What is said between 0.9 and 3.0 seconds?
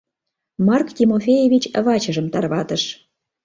Тимофеевич вачыжым тарватыш.